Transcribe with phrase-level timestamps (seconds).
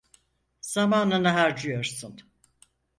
[0.61, 2.21] Zamanını harcıyorsun.